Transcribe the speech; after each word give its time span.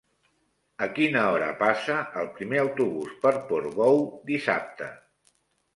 A 0.85 0.87
quina 0.95 1.25
hora 1.33 1.49
passa 1.61 1.97
el 2.23 2.31
primer 2.39 2.63
autobús 2.65 3.15
per 3.27 3.35
Portbou 3.53 4.05
dissabte? 4.33 4.95